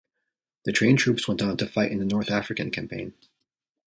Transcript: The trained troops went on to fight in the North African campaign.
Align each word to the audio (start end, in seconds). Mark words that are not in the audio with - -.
The 0.65 0.71
trained 0.71 0.97
troops 0.97 1.27
went 1.27 1.43
on 1.43 1.57
to 1.57 1.67
fight 1.67 1.91
in 1.91 1.99
the 1.99 2.05
North 2.05 2.31
African 2.31 2.71
campaign. 2.71 3.13